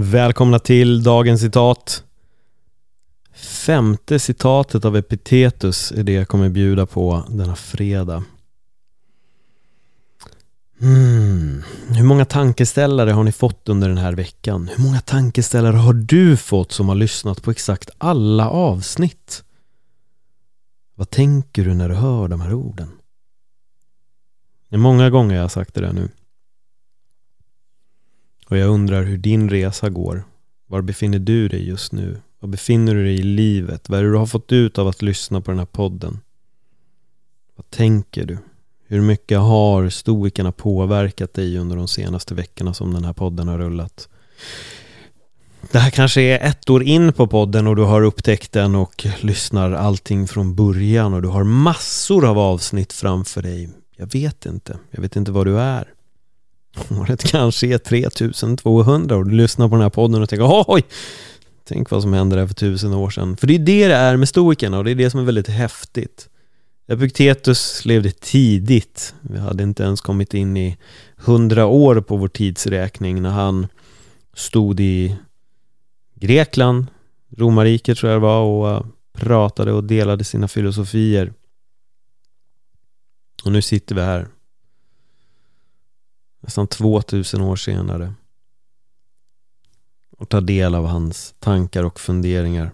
Välkomna 0.00 0.58
till 0.58 1.02
dagens 1.02 1.40
citat. 1.40 2.04
Femte 3.34 4.18
citatet 4.18 4.84
av 4.84 4.96
Epitetus 4.96 5.92
är 5.92 6.02
det 6.02 6.12
jag 6.12 6.28
kommer 6.28 6.48
bjuda 6.48 6.86
på 6.86 7.24
denna 7.28 7.56
fredag. 7.56 8.24
Mm. 10.80 11.62
Hur 11.88 12.04
många 12.04 12.24
tankeställare 12.24 13.10
har 13.10 13.24
ni 13.24 13.32
fått 13.32 13.68
under 13.68 13.88
den 13.88 13.98
här 13.98 14.12
veckan? 14.12 14.70
Hur 14.76 14.84
många 14.84 15.00
tankeställare 15.00 15.76
har 15.76 15.92
du 15.92 16.36
fått 16.36 16.72
som 16.72 16.88
har 16.88 16.96
lyssnat 16.96 17.42
på 17.42 17.50
exakt 17.50 17.90
alla 17.98 18.50
avsnitt? 18.50 19.44
Vad 20.94 21.10
tänker 21.10 21.64
du 21.64 21.74
när 21.74 21.88
du 21.88 21.94
hör 21.94 22.28
de 22.28 22.40
här 22.40 22.54
orden? 22.54 22.90
Det 24.68 24.76
är 24.76 24.80
många 24.80 25.10
gånger 25.10 25.34
jag 25.34 25.42
har 25.42 25.48
sagt 25.48 25.74
det 25.74 25.80
där 25.80 25.92
nu. 25.92 26.08
Och 28.48 28.56
jag 28.56 28.68
undrar 28.68 29.02
hur 29.02 29.18
din 29.18 29.50
resa 29.50 29.88
går. 29.88 30.24
Var 30.66 30.82
befinner 30.82 31.18
du 31.18 31.48
dig 31.48 31.68
just 31.68 31.92
nu? 31.92 32.20
Var 32.40 32.48
befinner 32.48 32.94
du 32.94 33.04
dig 33.04 33.14
i 33.14 33.22
livet? 33.22 33.88
Vad 33.88 33.98
är 33.98 34.04
det 34.04 34.10
du 34.10 34.16
har 34.16 34.26
fått 34.26 34.52
ut 34.52 34.78
av 34.78 34.88
att 34.88 35.02
lyssna 35.02 35.40
på 35.40 35.50
den 35.50 35.58
här 35.58 35.66
podden? 35.66 36.20
Vad 37.56 37.70
tänker 37.70 38.26
du? 38.26 38.38
Hur 38.86 39.00
mycket 39.00 39.38
har 39.38 39.88
stoikerna 39.88 40.52
påverkat 40.52 41.34
dig 41.34 41.58
under 41.58 41.76
de 41.76 41.88
senaste 41.88 42.34
veckorna 42.34 42.74
som 42.74 42.94
den 42.94 43.04
här 43.04 43.12
podden 43.12 43.48
har 43.48 43.58
rullat? 43.58 44.08
Det 45.72 45.78
här 45.78 45.90
kanske 45.90 46.20
är 46.20 46.48
ett 46.48 46.70
år 46.70 46.82
in 46.82 47.12
på 47.12 47.26
podden 47.26 47.66
och 47.66 47.76
du 47.76 47.82
har 47.82 48.02
upptäckt 48.02 48.52
den 48.52 48.74
och 48.74 49.06
lyssnar 49.20 49.72
allting 49.72 50.28
från 50.28 50.54
början 50.54 51.14
och 51.14 51.22
du 51.22 51.28
har 51.28 51.44
massor 51.44 52.24
av 52.24 52.38
avsnitt 52.38 52.92
framför 52.92 53.42
dig. 53.42 53.68
Jag 53.96 54.12
vet 54.12 54.46
inte. 54.46 54.78
Jag 54.90 55.02
vet 55.02 55.16
inte 55.16 55.32
var 55.32 55.44
du 55.44 55.58
är. 55.60 55.92
Året 56.90 57.24
kanske 57.24 57.66
är 57.66 57.78
3200 57.78 59.16
och 59.16 59.24
du 59.24 59.30
lyssnar 59.30 59.68
på 59.68 59.74
den 59.74 59.82
här 59.82 59.90
podden 59.90 60.22
och 60.22 60.28
tänker 60.28 60.64
oj, 60.66 60.82
tänk 61.64 61.90
vad 61.90 62.02
som 62.02 62.12
hände 62.12 62.36
där 62.36 62.46
för 62.46 62.54
tusen 62.54 62.92
år 62.92 63.10
sedan. 63.10 63.36
För 63.36 63.46
det 63.46 63.54
är 63.54 63.58
det 63.58 63.88
det 63.88 63.94
är 63.94 64.16
med 64.16 64.28
stoikerna 64.28 64.78
och 64.78 64.84
det 64.84 64.90
är 64.90 64.94
det 64.94 65.10
som 65.10 65.20
är 65.20 65.24
väldigt 65.24 65.48
häftigt. 65.48 66.28
Epiktetus 66.88 67.84
levde 67.84 68.10
tidigt. 68.10 69.14
Vi 69.20 69.38
hade 69.38 69.62
inte 69.62 69.82
ens 69.82 70.00
kommit 70.00 70.34
in 70.34 70.56
i 70.56 70.76
hundra 71.16 71.66
år 71.66 72.00
på 72.00 72.16
vår 72.16 72.28
tidsräkning 72.28 73.22
när 73.22 73.30
han 73.30 73.66
stod 74.34 74.80
i 74.80 75.16
Grekland, 76.14 76.86
romarriket 77.36 77.98
tror 77.98 78.12
jag 78.12 78.20
det 78.20 78.26
var 78.26 78.42
och 78.42 78.70
eh, 78.70 78.84
pratade 79.12 79.72
och 79.72 79.84
delade 79.84 80.24
sina 80.24 80.48
filosofier. 80.48 81.32
Och 83.44 83.52
nu 83.52 83.62
sitter 83.62 83.94
vi 83.94 84.00
här 84.00 84.28
nästan 86.40 86.66
2000 86.66 87.40
år 87.40 87.56
senare 87.56 88.14
och 90.18 90.28
ta 90.28 90.40
del 90.40 90.74
av 90.74 90.86
hans 90.86 91.34
tankar 91.38 91.84
och 91.84 92.00
funderingar. 92.00 92.70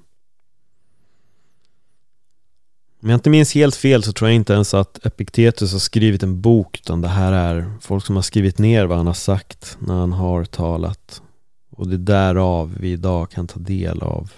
Om 3.03 3.11
jag 3.11 3.17
inte 3.17 3.31
minns 3.31 3.55
helt 3.55 3.77
fel 3.77 4.03
så 4.03 4.13
tror 4.13 4.31
jag 4.31 4.35
inte 4.37 4.53
ens 4.53 4.75
att 4.75 5.07
Epiktetus 5.07 5.73
har 5.73 5.79
skrivit 5.79 6.23
en 6.23 6.41
bok 6.41 6.79
utan 6.83 7.01
det 7.01 7.09
här 7.09 7.33
är 7.33 7.73
folk 7.81 8.07
som 8.07 8.17
har 8.17 8.23
skrivit 8.23 8.59
ner 8.59 8.87
vad 8.87 8.97
han 8.97 9.07
har 9.07 9.15
sagt 9.15 9.77
när 9.81 9.95
han 9.95 10.13
har 10.13 10.45
talat. 10.45 11.23
Och 11.71 11.89
det 11.89 11.95
är 11.95 11.99
därav 11.99 12.75
vi 12.81 12.93
idag 12.93 13.31
kan 13.31 13.47
ta 13.47 13.61
del 13.61 14.03
av 14.03 14.33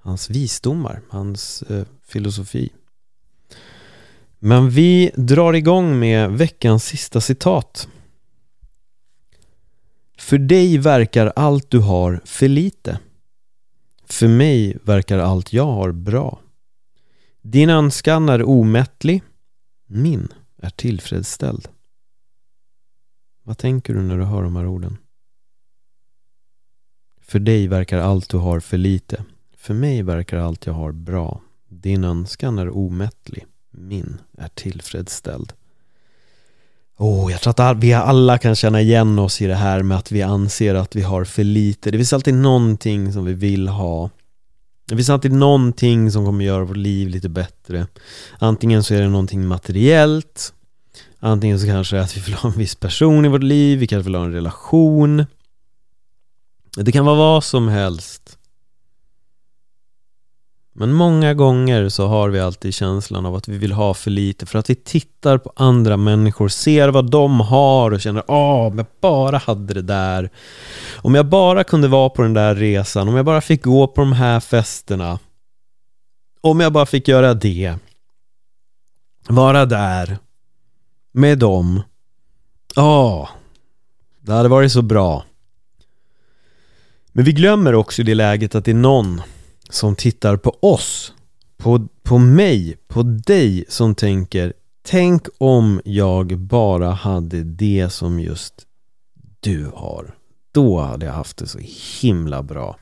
hans 0.00 0.30
visdomar, 0.30 1.00
hans 1.08 1.62
eh, 1.62 1.84
filosofi. 2.06 2.70
Men 4.38 4.70
vi 4.70 5.10
drar 5.14 5.52
igång 5.52 5.98
med 5.98 6.30
veckans 6.30 6.84
sista 6.84 7.20
citat. 7.20 7.88
För 10.24 10.38
dig 10.38 10.78
verkar 10.78 11.32
allt 11.36 11.70
du 11.70 11.78
har 11.78 12.20
för 12.24 12.48
lite. 12.48 12.98
För 14.04 14.28
mig 14.28 14.78
verkar 14.82 15.18
allt 15.18 15.52
jag 15.52 15.66
har 15.66 15.92
bra. 15.92 16.40
Din 17.42 17.70
önskan 17.70 18.28
är 18.28 18.42
omättlig. 18.42 19.22
Min 19.86 20.28
är 20.56 20.70
tillfredsställd. 20.70 21.68
Vad 23.42 23.58
tänker 23.58 23.94
du 23.94 24.02
när 24.02 24.18
du 24.18 24.24
hör 24.24 24.42
de 24.42 24.56
här 24.56 24.66
orden? 24.66 24.96
För 27.20 27.38
dig 27.38 27.68
verkar 27.68 27.98
allt 27.98 28.28
du 28.30 28.36
har 28.36 28.60
för 28.60 28.78
lite. 28.78 29.24
För 29.56 29.74
mig 29.74 30.02
verkar 30.02 30.38
allt 30.38 30.66
jag 30.66 30.74
har 30.74 30.92
bra. 30.92 31.40
Din 31.68 32.04
önskan 32.04 32.58
är 32.58 32.76
omättlig. 32.76 33.46
Min 33.70 34.20
är 34.38 34.48
tillfredsställd. 34.48 35.52
Oh, 36.98 37.32
jag 37.32 37.40
tror 37.40 37.60
att 37.60 37.76
vi 37.76 37.92
alla 37.92 38.38
kan 38.38 38.54
känna 38.54 38.80
igen 38.80 39.18
oss 39.18 39.42
i 39.42 39.46
det 39.46 39.54
här 39.54 39.82
med 39.82 39.98
att 39.98 40.12
vi 40.12 40.22
anser 40.22 40.74
att 40.74 40.96
vi 40.96 41.02
har 41.02 41.24
för 41.24 41.44
lite. 41.44 41.90
Det 41.90 41.98
finns 41.98 42.12
alltid 42.12 42.34
någonting 42.34 43.12
som 43.12 43.24
vi 43.24 43.32
vill 43.32 43.68
ha. 43.68 44.10
Det 44.88 44.96
finns 44.96 45.10
alltid 45.10 45.32
någonting 45.32 46.10
som 46.10 46.24
kommer 46.24 46.44
göra 46.44 46.64
vårt 46.64 46.76
liv 46.76 47.08
lite 47.08 47.28
bättre. 47.28 47.86
Antingen 48.38 48.82
så 48.82 48.94
är 48.94 49.00
det 49.00 49.08
någonting 49.08 49.46
materiellt. 49.46 50.52
Antingen 51.20 51.60
så 51.60 51.66
kanske 51.66 51.96
det 51.96 52.00
är 52.00 52.04
att 52.04 52.16
vi 52.16 52.20
vill 52.20 52.34
ha 52.34 52.50
en 52.50 52.58
viss 52.58 52.74
person 52.74 53.24
i 53.24 53.28
vårt 53.28 53.42
liv. 53.42 53.78
Vi 53.78 53.86
kanske 53.86 54.04
vill 54.04 54.14
ha 54.14 54.24
en 54.24 54.32
relation. 54.32 55.26
Det 56.76 56.92
kan 56.92 57.04
vara 57.04 57.16
vad 57.16 57.44
som 57.44 57.68
helst. 57.68 58.33
Men 60.76 60.92
många 60.92 61.34
gånger 61.34 61.88
så 61.88 62.06
har 62.06 62.28
vi 62.28 62.40
alltid 62.40 62.74
känslan 62.74 63.26
av 63.26 63.34
att 63.34 63.48
vi 63.48 63.58
vill 63.58 63.72
ha 63.72 63.94
för 63.94 64.10
lite 64.10 64.46
för 64.46 64.58
att 64.58 64.70
vi 64.70 64.74
tittar 64.74 65.38
på 65.38 65.52
andra 65.56 65.96
människor, 65.96 66.48
ser 66.48 66.88
vad 66.88 67.10
de 67.10 67.40
har 67.40 67.90
och 67.90 68.00
känner 68.00 68.22
ah, 68.28 68.66
om 68.66 68.78
jag 68.78 68.86
bara 69.00 69.38
hade 69.38 69.74
det 69.74 69.82
där. 69.82 70.30
Om 70.96 71.14
jag 71.14 71.26
bara 71.26 71.64
kunde 71.64 71.88
vara 71.88 72.08
på 72.08 72.22
den 72.22 72.34
där 72.34 72.54
resan, 72.54 73.08
om 73.08 73.16
jag 73.16 73.24
bara 73.24 73.40
fick 73.40 73.64
gå 73.64 73.86
på 73.86 74.00
de 74.00 74.12
här 74.12 74.40
festerna. 74.40 75.18
Om 76.40 76.60
jag 76.60 76.72
bara 76.72 76.86
fick 76.86 77.08
göra 77.08 77.34
det. 77.34 77.74
Vara 79.28 79.66
där. 79.66 80.18
Med 81.12 81.38
dem. 81.38 81.82
Ah 82.76 83.28
det 84.26 84.32
hade 84.32 84.48
varit 84.48 84.72
så 84.72 84.82
bra. 84.82 85.24
Men 87.12 87.24
vi 87.24 87.32
glömmer 87.32 87.74
också 87.74 88.02
i 88.02 88.04
det 88.04 88.14
läget 88.14 88.54
att 88.54 88.64
det 88.64 88.70
är 88.70 88.74
någon 88.74 89.22
som 89.74 89.96
tittar 89.96 90.36
på 90.36 90.56
oss, 90.60 91.12
på, 91.56 91.88
på 92.02 92.18
mig, 92.18 92.76
på 92.88 93.02
dig 93.02 93.64
som 93.68 93.94
tänker 93.94 94.52
Tänk 94.86 95.26
om 95.38 95.80
jag 95.84 96.38
bara 96.38 96.90
hade 96.90 97.44
det 97.44 97.90
som 97.90 98.20
just 98.20 98.66
du 99.40 99.70
har. 99.74 100.14
Då 100.52 100.80
hade 100.80 101.06
jag 101.06 101.12
haft 101.12 101.36
det 101.36 101.46
så 101.46 101.58
himla 102.00 102.42
bra. 102.42 102.76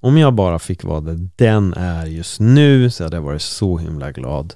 Om 0.00 0.16
jag 0.16 0.34
bara 0.34 0.58
fick 0.58 0.84
vara 0.84 1.00
det 1.00 1.28
den 1.36 1.74
är 1.74 2.06
just 2.06 2.40
nu 2.40 2.90
så 2.90 3.04
hade 3.04 3.16
jag 3.16 3.22
varit 3.22 3.42
så 3.42 3.78
himla 3.78 4.12
glad. 4.12 4.54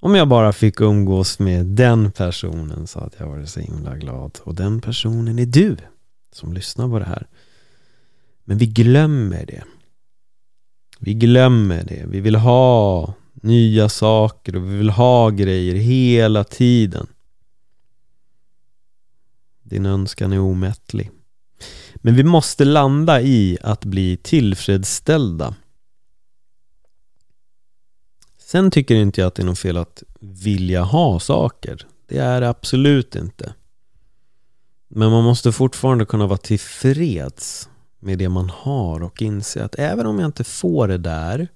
Om 0.00 0.14
jag 0.14 0.28
bara 0.28 0.52
fick 0.52 0.80
umgås 0.80 1.38
med 1.38 1.66
den 1.66 2.12
personen 2.12 2.86
så 2.86 3.00
hade 3.00 3.16
jag 3.18 3.26
varit 3.26 3.48
så 3.48 3.60
himla 3.60 3.96
glad. 3.96 4.38
Och 4.42 4.54
den 4.54 4.80
personen 4.80 5.38
är 5.38 5.46
du 5.46 5.76
som 6.32 6.52
lyssnar 6.52 6.88
på 6.88 6.98
det 6.98 7.04
här. 7.04 7.26
Men 8.44 8.58
vi 8.58 8.66
glömmer 8.66 9.46
det. 9.46 9.64
Vi 10.98 11.14
glömmer 11.14 11.84
det. 11.84 12.04
Vi 12.06 12.20
vill 12.20 12.34
ha 12.34 13.14
nya 13.34 13.88
saker 13.88 14.56
och 14.56 14.70
vi 14.70 14.76
vill 14.76 14.90
ha 14.90 15.30
grejer 15.30 15.74
hela 15.74 16.44
tiden. 16.44 17.06
Din 19.62 19.86
önskan 19.86 20.32
är 20.32 20.40
omättlig. 20.40 21.10
Men 21.96 22.14
vi 22.14 22.24
måste 22.24 22.64
landa 22.64 23.20
i 23.20 23.58
att 23.62 23.84
bli 23.84 24.16
tillfredsställda. 24.16 25.54
Sen 28.38 28.70
tycker 28.70 28.94
inte 28.94 29.20
jag 29.20 29.28
att 29.28 29.34
det 29.34 29.42
är 29.42 29.46
något 29.46 29.58
fel 29.58 29.76
att 29.76 30.02
vilja 30.20 30.82
ha 30.82 31.20
saker. 31.20 31.86
Det 32.06 32.18
är 32.18 32.40
det 32.40 32.48
absolut 32.48 33.16
inte. 33.16 33.54
Men 34.88 35.10
man 35.10 35.24
måste 35.24 35.52
fortfarande 35.52 36.06
kunna 36.06 36.26
vara 36.26 36.38
tillfreds 36.38 37.68
med 37.98 38.18
det 38.18 38.28
man 38.28 38.50
har 38.50 39.02
och 39.02 39.22
inse 39.22 39.64
att 39.64 39.74
även 39.78 40.06
om 40.06 40.18
jag 40.18 40.26
inte 40.28 40.44
får 40.44 40.88
det 40.88 40.98
där 40.98 41.48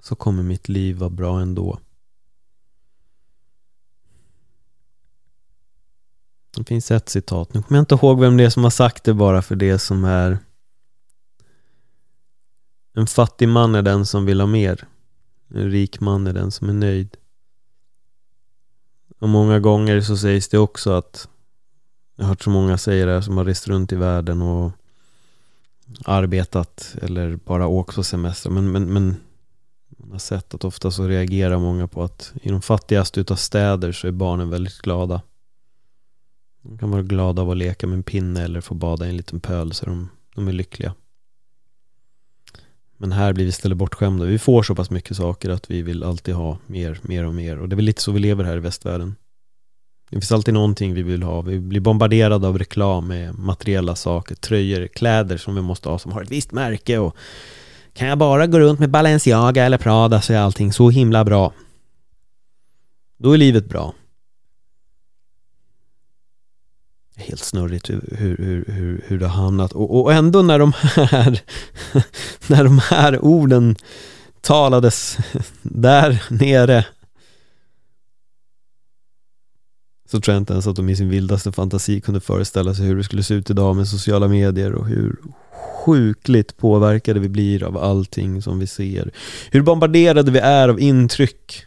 så 0.00 0.14
kommer 0.14 0.42
mitt 0.42 0.68
liv 0.68 0.96
vara 0.96 1.10
bra 1.10 1.40
ändå. 1.40 1.78
Det 6.56 6.64
finns 6.64 6.90
ett 6.90 7.08
citat, 7.08 7.54
nu 7.54 7.62
kommer 7.62 7.78
jag 7.78 7.82
inte 7.82 7.94
ihåg 7.94 8.20
vem 8.20 8.36
det 8.36 8.44
är 8.44 8.50
som 8.50 8.62
har 8.64 8.70
sagt 8.70 9.04
det 9.04 9.14
bara 9.14 9.42
för 9.42 9.56
det 9.56 9.78
som 9.78 10.04
är 10.04 10.38
En 12.98 13.06
fattig 13.06 13.48
man 13.48 13.74
är 13.74 13.82
den 13.82 14.06
som 14.06 14.26
vill 14.26 14.40
ha 14.40 14.46
mer. 14.46 14.88
En 15.48 15.70
rik 15.70 16.00
man 16.00 16.26
är 16.26 16.32
den 16.32 16.50
som 16.50 16.68
är 16.68 16.72
nöjd. 16.72 17.16
Och 19.18 19.28
många 19.28 19.60
gånger 19.60 20.00
så 20.00 20.16
sägs 20.16 20.48
det 20.48 20.58
också 20.58 20.90
att 20.90 21.28
jag 22.18 22.24
har 22.24 22.28
hört 22.28 22.42
så 22.42 22.50
många 22.50 22.78
säga 22.78 23.06
det 23.06 23.22
som 23.22 23.36
har 23.36 23.44
rest 23.44 23.68
runt 23.68 23.92
i 23.92 23.96
världen 23.96 24.42
och 24.42 24.72
arbetat 26.04 26.96
eller 27.02 27.36
bara 27.36 27.66
åkt 27.66 27.94
på 27.94 28.02
semester. 28.02 28.50
Men, 28.50 28.72
men, 28.72 28.92
men 28.92 29.16
man 29.98 30.10
har 30.10 30.18
sett 30.18 30.54
att 30.54 30.64
ofta 30.64 30.90
så 30.90 31.06
reagerar 31.06 31.58
många 31.58 31.88
på 31.88 32.02
att 32.02 32.32
i 32.42 32.48
de 32.48 32.62
fattigaste 32.62 33.20
utav 33.20 33.36
städer 33.36 33.92
så 33.92 34.06
är 34.06 34.12
barnen 34.12 34.50
väldigt 34.50 34.78
glada. 34.78 35.22
De 36.62 36.78
kan 36.78 36.90
vara 36.90 37.02
glada 37.02 37.42
av 37.42 37.50
att 37.50 37.56
leka 37.56 37.86
med 37.86 37.96
en 37.96 38.02
pinne 38.02 38.42
eller 38.42 38.60
få 38.60 38.74
bada 38.74 39.06
i 39.06 39.08
en 39.08 39.16
liten 39.16 39.40
pöl 39.40 39.72
så 39.72 39.86
de, 39.86 40.08
de 40.34 40.48
är 40.48 40.52
lyckliga. 40.52 40.94
Men 42.96 43.12
här 43.12 43.32
blir 43.32 43.44
vi 43.44 43.48
istället 43.48 43.78
bortskämda. 43.78 44.24
Vi 44.24 44.38
får 44.38 44.62
så 44.62 44.74
pass 44.74 44.90
mycket 44.90 45.16
saker 45.16 45.50
att 45.50 45.70
vi 45.70 45.82
vill 45.82 46.04
alltid 46.04 46.34
ha 46.34 46.58
mer, 46.66 47.00
mer 47.02 47.24
och 47.24 47.34
mer. 47.34 47.58
Och 47.58 47.68
det 47.68 47.74
är 47.74 47.76
väl 47.76 47.84
lite 47.84 48.02
så 48.02 48.12
vi 48.12 48.20
lever 48.20 48.44
här 48.44 48.56
i 48.56 48.60
västvärlden. 48.60 49.16
Det 50.10 50.16
finns 50.16 50.32
alltid 50.32 50.54
någonting 50.54 50.94
vi 50.94 51.02
vill 51.02 51.22
ha. 51.22 51.40
Vi 51.40 51.60
blir 51.60 51.80
bombarderade 51.80 52.48
av 52.48 52.58
reklam 52.58 53.06
med 53.06 53.38
materiella 53.38 53.96
saker, 53.96 54.34
tröjor, 54.34 54.86
kläder 54.86 55.36
som 55.36 55.54
vi 55.54 55.60
måste 55.60 55.88
ha 55.88 55.98
som 55.98 56.12
har 56.12 56.22
ett 56.22 56.30
visst 56.30 56.52
märke 56.52 56.98
och 56.98 57.16
kan 57.94 58.08
jag 58.08 58.18
bara 58.18 58.46
gå 58.46 58.60
runt 58.60 58.80
med 58.80 58.90
Balenciaga 58.90 59.64
eller 59.64 59.78
Prada 59.78 60.20
så 60.20 60.32
är 60.32 60.38
allting 60.38 60.72
så 60.72 60.90
himla 60.90 61.24
bra. 61.24 61.52
Då 63.18 63.32
är 63.32 63.38
livet 63.38 63.68
bra. 63.68 63.94
Helt 67.16 67.44
snurrigt 67.44 67.90
hur, 67.90 68.16
hur, 68.18 68.64
hur, 68.68 69.04
hur 69.06 69.18
det 69.18 69.26
har 69.26 69.42
hamnat 69.42 69.72
och, 69.72 70.00
och 70.00 70.12
ändå 70.12 70.42
när 70.42 70.58
de 70.58 70.72
här 70.94 71.40
när 72.46 72.64
de 72.64 72.78
här 72.78 73.24
orden 73.24 73.76
talades 74.40 75.18
där 75.62 76.22
nere 76.30 76.84
så 80.10 80.20
tror 80.20 80.34
jag 80.34 80.40
inte 80.40 80.52
ens 80.52 80.66
att 80.66 80.76
de 80.76 80.88
i 80.88 80.96
sin 80.96 81.08
vildaste 81.08 81.52
fantasi 81.52 82.00
kunde 82.00 82.20
föreställa 82.20 82.74
sig 82.74 82.86
hur 82.86 82.96
det 82.96 83.04
skulle 83.04 83.22
se 83.22 83.34
ut 83.34 83.50
idag 83.50 83.76
med 83.76 83.88
sociala 83.88 84.28
medier 84.28 84.72
och 84.72 84.86
hur 84.86 85.16
sjukligt 85.84 86.56
påverkade 86.56 87.20
vi 87.20 87.28
blir 87.28 87.62
av 87.64 87.78
allting 87.78 88.42
som 88.42 88.58
vi 88.58 88.66
ser. 88.66 89.10
Hur 89.50 89.62
bombarderade 89.62 90.30
vi 90.30 90.38
är 90.38 90.68
av 90.68 90.80
intryck. 90.80 91.64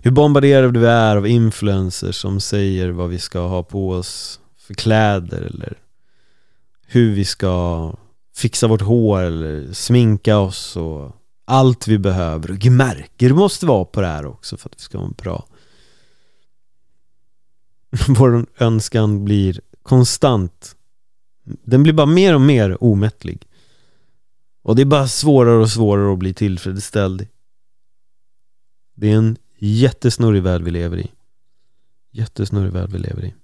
Hur 0.00 0.10
bombarderade 0.10 0.78
vi 0.78 0.86
är 0.86 1.16
av 1.16 1.26
influencers 1.26 2.16
som 2.16 2.40
säger 2.40 2.88
vad 2.88 3.08
vi 3.08 3.18
ska 3.18 3.40
ha 3.40 3.62
på 3.62 3.90
oss 3.90 4.40
för 4.58 4.74
kläder 4.74 5.42
eller 5.42 5.78
hur 6.86 7.14
vi 7.14 7.24
ska 7.24 7.94
fixa 8.36 8.66
vårt 8.66 8.82
hår 8.82 9.22
eller 9.22 9.72
sminka 9.72 10.38
oss 10.38 10.76
och 10.76 11.16
allt 11.44 11.88
vi 11.88 11.98
behöver. 11.98 12.50
Och 12.50 12.66
märker 12.66 13.32
måste 13.32 13.66
vara 13.66 13.84
på 13.84 14.00
det 14.00 14.06
här 14.06 14.26
också 14.26 14.56
för 14.56 14.68
att 14.68 14.76
vi 14.76 14.82
ska 14.82 14.98
ha 14.98 15.04
en 15.04 15.14
bra 15.22 15.44
vår 18.18 18.46
önskan 18.58 19.24
blir 19.24 19.60
konstant. 19.82 20.76
Den 21.44 21.82
blir 21.82 21.92
bara 21.92 22.06
mer 22.06 22.34
och 22.34 22.40
mer 22.40 22.84
omättlig. 22.84 23.46
Och 24.62 24.76
det 24.76 24.82
är 24.82 24.86
bara 24.86 25.08
svårare 25.08 25.56
och 25.56 25.70
svårare 25.70 26.12
att 26.12 26.18
bli 26.18 26.34
tillfredsställd. 26.34 27.26
Det 28.94 29.12
är 29.12 29.16
en 29.16 29.36
jättesnurrig 29.58 30.42
värld 30.42 30.62
vi 30.62 30.70
lever 30.70 30.96
i. 30.96 31.10
Jättesnurrig 32.10 32.72
värld 32.72 32.90
vi 32.92 32.98
lever 32.98 33.24
i. 33.24 33.34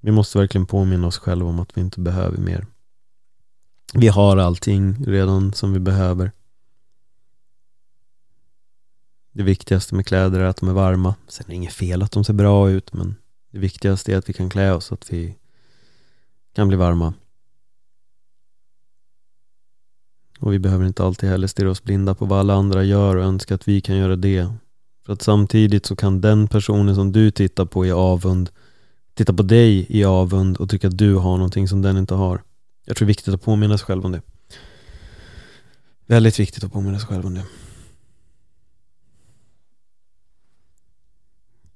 Vi 0.00 0.10
måste 0.10 0.38
verkligen 0.38 0.66
påminna 0.66 1.06
oss 1.06 1.18
själva 1.18 1.48
om 1.48 1.60
att 1.60 1.76
vi 1.76 1.80
inte 1.80 2.00
behöver 2.00 2.38
mer. 2.38 2.66
Vi 3.94 4.08
har 4.08 4.36
allting 4.36 5.04
redan 5.04 5.52
som 5.52 5.72
vi 5.72 5.78
behöver 5.78 6.32
det 9.38 9.44
viktigaste 9.44 9.94
med 9.94 10.06
kläder 10.06 10.40
är 10.40 10.44
att 10.44 10.56
de 10.56 10.68
är 10.68 10.72
varma. 10.72 11.14
Sen 11.28 11.44
är 11.46 11.48
det 11.50 11.54
inget 11.54 11.72
fel 11.72 12.02
att 12.02 12.12
de 12.12 12.24
ser 12.24 12.32
bra 12.32 12.70
ut 12.70 12.92
men 12.92 13.14
det 13.52 13.58
viktigaste 13.58 14.12
är 14.12 14.16
att 14.16 14.28
vi 14.28 14.32
kan 14.32 14.50
klä 14.50 14.72
oss 14.72 14.84
så 14.84 14.94
att 14.94 15.12
vi 15.12 15.34
kan 16.54 16.68
bli 16.68 16.76
varma. 16.76 17.14
Och 20.38 20.52
vi 20.52 20.58
behöver 20.58 20.86
inte 20.86 21.04
alltid 21.04 21.28
heller 21.28 21.46
stirra 21.46 21.70
oss 21.70 21.82
blinda 21.82 22.14
på 22.14 22.24
vad 22.24 22.38
alla 22.38 22.54
andra 22.54 22.84
gör 22.84 23.16
och 23.16 23.24
önska 23.24 23.54
att 23.54 23.68
vi 23.68 23.80
kan 23.80 23.96
göra 23.96 24.16
det. 24.16 24.52
För 25.06 25.12
att 25.12 25.22
samtidigt 25.22 25.86
så 25.86 25.96
kan 25.96 26.20
den 26.20 26.48
personen 26.48 26.94
som 26.94 27.12
du 27.12 27.30
tittar 27.30 27.64
på 27.64 27.86
i 27.86 27.92
avund 27.92 28.50
titta 29.14 29.32
på 29.32 29.42
dig 29.42 29.86
i 29.88 30.04
avund 30.04 30.56
och 30.56 30.70
tycka 30.70 30.88
att 30.88 30.98
du 30.98 31.14
har 31.14 31.36
någonting 31.36 31.68
som 31.68 31.82
den 31.82 31.96
inte 31.96 32.14
har. 32.14 32.42
Jag 32.84 32.96
tror 32.96 33.06
det 33.06 33.10
är 33.10 33.14
viktigt 33.14 33.34
att 33.34 33.42
påminna 33.42 33.78
sig 33.78 33.86
själv 33.86 34.06
om 34.06 34.12
det. 34.12 34.22
Väldigt 36.06 36.40
viktigt 36.40 36.64
att 36.64 36.72
påminna 36.72 36.98
sig 36.98 37.08
själv 37.08 37.26
om 37.26 37.34
det. 37.34 37.44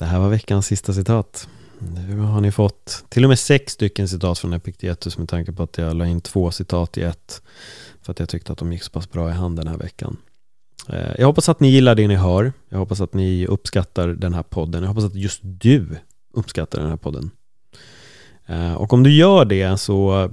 Det 0.03 0.07
här 0.07 0.19
var 0.19 0.29
veckans 0.29 0.67
sista 0.67 0.93
citat. 0.93 1.49
Nu 1.79 2.19
har 2.19 2.41
ni 2.41 2.53
fått 2.53 3.05
till 3.09 3.25
och 3.25 3.29
med 3.29 3.39
sex 3.39 3.73
stycken 3.73 4.09
citat 4.09 4.39
från 4.39 4.53
Epictetus 4.53 5.19
med 5.19 5.29
tanke 5.29 5.53
på 5.53 5.63
att 5.63 5.79
jag 5.79 5.97
la 5.97 6.07
in 6.07 6.21
två 6.21 6.51
citat 6.51 6.99
i 6.99 7.03
ett. 7.03 7.43
För 8.03 8.13
att 8.13 8.19
jag 8.19 8.29
tyckte 8.29 8.53
att 8.53 8.59
de 8.59 8.73
gick 8.73 8.83
så 8.83 8.91
pass 8.91 9.11
bra 9.11 9.29
i 9.29 9.33
hand 9.33 9.57
den 9.57 9.67
här 9.67 9.77
veckan. 9.77 10.17
Eh, 10.89 11.15
jag 11.19 11.27
hoppas 11.27 11.49
att 11.49 11.61
ni 11.61 11.69
gillar 11.69 11.95
det 11.95 12.09
ni 12.09 12.15
hör. 12.15 12.53
Jag 12.69 12.79
hoppas 12.79 13.01
att 13.01 13.15
ni 13.15 13.47
uppskattar 13.47 14.09
den 14.09 14.35
här 14.35 14.43
podden. 14.43 14.83
Jag 14.83 14.89
hoppas 14.89 15.05
att 15.05 15.15
just 15.15 15.41
du 15.43 15.97
uppskattar 16.35 16.81
den 16.81 16.91
här 16.91 16.97
podden. 16.97 17.31
Eh, 18.47 18.75
och 18.75 18.93
om 18.93 19.03
du 19.03 19.11
gör 19.11 19.45
det 19.45 19.79
så 19.79 20.31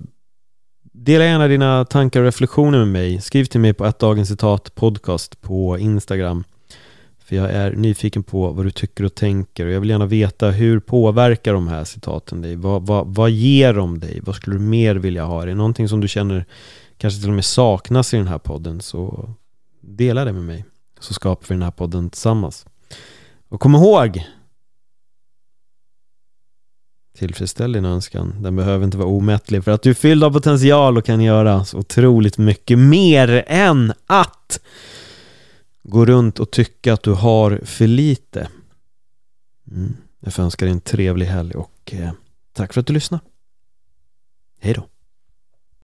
dela 0.81 1.23
gärna 1.25 1.47
dina 1.47 1.85
tankar 1.85 2.19
och 2.19 2.25
reflektioner 2.25 2.79
med 2.79 2.87
mig. 2.87 3.21
Skriv 3.21 3.45
till 3.45 3.59
mig 3.59 3.73
på 3.73 3.85
ett 3.85 3.99
dagens 3.99 4.29
citat 4.29 4.75
podcast 4.75 5.41
på 5.41 5.77
Instagram. 5.77 6.43
För 7.29 7.35
jag 7.35 7.51
är 7.51 7.71
nyfiken 7.71 8.23
på 8.23 8.51
vad 8.51 8.65
du 8.65 8.71
tycker 8.71 9.03
och 9.03 9.15
tänker 9.15 9.65
och 9.65 9.71
jag 9.71 9.79
vill 9.79 9.89
gärna 9.89 10.05
veta 10.05 10.51
hur 10.51 10.79
påverkar 10.79 11.53
de 11.53 11.67
här 11.67 11.83
citaten 11.83 12.41
dig? 12.41 12.55
Vad, 12.55 12.85
vad, 12.87 13.15
vad 13.15 13.29
ger 13.29 13.73
de 13.73 13.99
dig? 13.99 14.19
Vad 14.23 14.35
skulle 14.35 14.55
du 14.55 14.59
mer 14.59 14.95
vilja 14.95 15.23
ha? 15.23 15.41
Är 15.41 15.47
det 15.47 15.55
någonting 15.55 15.89
som 15.89 16.01
du 16.01 16.07
känner 16.07 16.45
kanske 16.97 17.19
till 17.19 17.29
och 17.29 17.35
med 17.35 17.45
saknas 17.45 18.13
i 18.13 18.17
den 18.17 18.27
här 18.27 18.37
podden 18.37 18.81
så 18.81 19.29
dela 19.81 20.25
det 20.25 20.33
med 20.33 20.43
mig 20.43 20.65
så 20.99 21.13
skapar 21.13 21.47
vi 21.47 21.55
den 21.55 21.61
här 21.61 21.71
podden 21.71 22.09
tillsammans. 22.09 22.65
Och 23.49 23.59
kom 23.59 23.75
ihåg 23.75 24.25
Tillfredsställ 27.17 27.71
din 27.71 27.85
önskan. 27.85 28.35
Den 28.39 28.55
behöver 28.55 28.85
inte 28.85 28.97
vara 28.97 29.07
omättlig 29.07 29.63
för 29.63 29.71
att 29.71 29.81
du 29.81 29.89
är 29.89 29.93
fylld 29.93 30.23
av 30.23 30.31
potential 30.31 30.97
och 30.97 31.05
kan 31.05 31.21
göra 31.21 31.65
så 31.65 31.77
otroligt 31.77 32.37
mycket 32.37 32.79
mer 32.79 33.43
än 33.47 33.93
att 34.05 34.59
gå 35.83 36.05
runt 36.05 36.39
och 36.39 36.51
tycka 36.51 36.93
att 36.93 37.03
du 37.03 37.13
har 37.13 37.61
för 37.63 37.87
lite. 37.87 38.49
Mm. 39.71 39.97
Jag 40.19 40.39
önskar 40.39 40.65
dig 40.65 40.73
en 40.73 40.81
trevlig 40.81 41.25
helg 41.25 41.55
och 41.55 41.93
eh, 41.93 42.11
tack 42.53 42.73
för 42.73 42.81
att 42.81 42.87
du 42.87 42.93
lyssnade. 42.93 43.23
Hej 44.59 44.73
då. 44.73 44.87